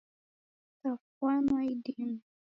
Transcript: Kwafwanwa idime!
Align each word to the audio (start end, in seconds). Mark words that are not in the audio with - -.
Kwafwanwa 0.77 1.59
idime! 1.73 2.17